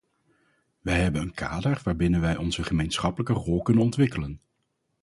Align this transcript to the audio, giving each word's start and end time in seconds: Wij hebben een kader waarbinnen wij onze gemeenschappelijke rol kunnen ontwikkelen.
Wij 0.81 1.01
hebben 1.01 1.21
een 1.21 1.33
kader 1.33 1.81
waarbinnen 1.83 2.21
wij 2.21 2.37
onze 2.37 2.63
gemeenschappelijke 2.63 3.33
rol 3.33 3.61
kunnen 3.61 3.83
ontwikkelen. 3.83 4.41